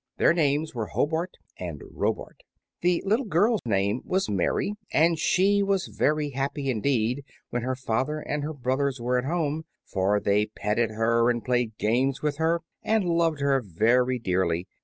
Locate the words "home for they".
9.25-10.47